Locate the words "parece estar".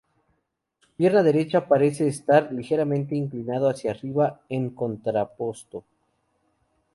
1.67-2.51